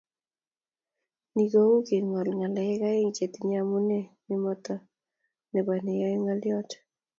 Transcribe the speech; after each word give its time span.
Ni 1.35 1.43
ko 1.51 1.59
uu 1.67 1.83
kengol 1.87 2.27
ngalek 2.39 2.81
aeng 2.89 3.11
chetinye 3.15 3.57
amune 3.63 3.99
nematoo 4.27 4.79
nebo 5.51 5.71
neyoe 5.85 6.15
ngolyot 6.21 6.69